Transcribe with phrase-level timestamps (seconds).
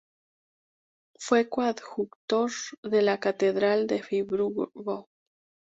[1.19, 2.49] Fue coadjutor
[2.81, 5.11] de la catedral de Friburgo.